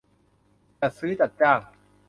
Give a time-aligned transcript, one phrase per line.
[0.79, 1.59] จัดซื้อจัดจ้าง